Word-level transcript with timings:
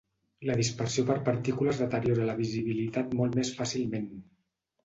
La 0.49 0.53
dispersió 0.59 1.03
per 1.09 1.17
partícules 1.27 1.83
deteriora 1.83 2.27
la 2.31 2.37
visibilitat 2.41 3.15
molt 3.21 3.41
més 3.43 3.53
fàcilment. 3.59 4.09